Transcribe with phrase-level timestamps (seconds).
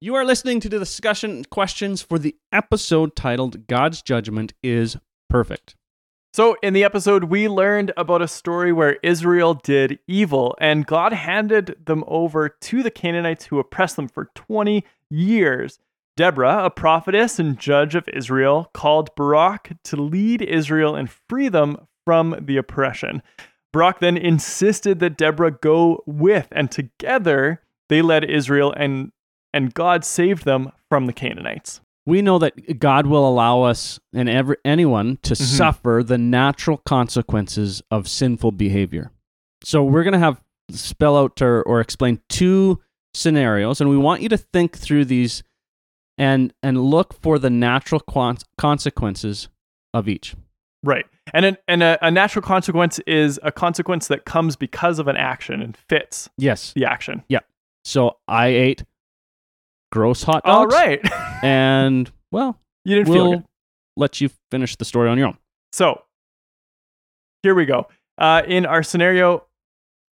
[0.00, 4.96] You are listening to the discussion questions for the episode titled God's Judgment is
[5.28, 5.74] Perfect.
[6.32, 11.12] So, in the episode, we learned about a story where Israel did evil and God
[11.12, 15.80] handed them over to the Canaanites who oppressed them for 20 years.
[16.16, 21.76] Deborah, a prophetess and judge of Israel, called Barak to lead Israel and free them
[22.06, 23.20] from the oppression.
[23.72, 29.10] Barak then insisted that Deborah go with, and together they led Israel and
[29.58, 31.80] and God saved them from the Canaanites.
[32.06, 35.42] We know that God will allow us and every, anyone to mm-hmm.
[35.42, 39.10] suffer the natural consequences of sinful behavior.
[39.64, 40.40] So we're going to have
[40.70, 42.80] spell out or, or explain two
[43.14, 45.42] scenarios, and we want you to think through these
[46.16, 49.48] and and look for the natural quan- consequences
[49.92, 50.36] of each.
[50.84, 51.06] Right.
[51.34, 55.16] And an, and a, a natural consequence is a consequence that comes because of an
[55.16, 56.72] action and fits Yes.
[56.74, 57.24] the action.
[57.28, 57.40] Yeah.
[57.84, 58.84] So I ate
[59.90, 60.74] gross hot All dogs.
[60.74, 61.00] right.
[61.42, 63.46] And well, you didn't feel we'll good.
[63.96, 65.38] let you finish the story on your own.
[65.72, 66.02] So
[67.44, 67.86] here we go.
[68.18, 69.44] Uh, in our scenario,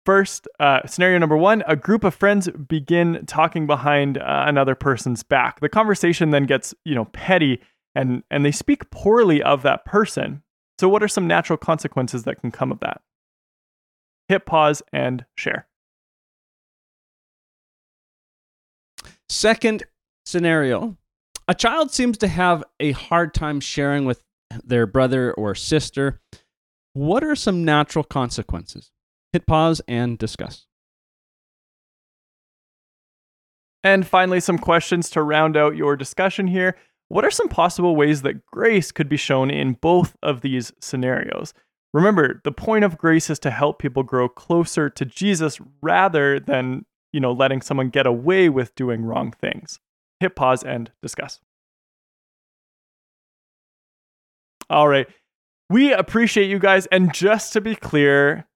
[0.04, 5.22] first, uh, scenario number one, a group of friends begin talking behind uh, another person's
[5.22, 5.60] back.
[5.60, 7.62] The conversation then gets, you know, petty
[7.94, 10.42] and, and they speak poorly of that person.
[10.78, 13.00] So, what are some natural consequences that can come of that?
[14.28, 15.66] Hit pause and share.
[19.34, 19.82] Second
[20.24, 20.96] scenario
[21.48, 24.22] a child seems to have a hard time sharing with
[24.62, 26.20] their brother or sister.
[26.92, 28.92] What are some natural consequences?
[29.32, 30.66] Hit pause and discuss.
[33.82, 36.76] And finally, some questions to round out your discussion here.
[37.08, 41.52] What are some possible ways that grace could be shown in both of these scenarios?
[41.92, 46.86] Remember, the point of grace is to help people grow closer to Jesus rather than,
[47.14, 49.78] you know, letting someone get away with doing wrong things.
[50.18, 51.40] Hit pause and discuss.
[54.68, 55.06] All right.
[55.70, 56.86] We appreciate you guys.
[56.86, 58.48] And just to be clear,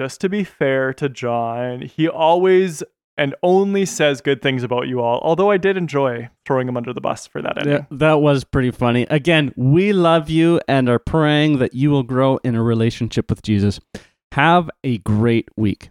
[0.00, 2.82] just to be fair to John, he always
[3.18, 5.20] and only says good things about you all.
[5.22, 7.66] Although I did enjoy throwing him under the bus for that.
[7.66, 9.06] Yeah, that was pretty funny.
[9.10, 13.42] Again, we love you and are praying that you will grow in a relationship with
[13.42, 13.80] Jesus.
[14.32, 15.90] Have a great week.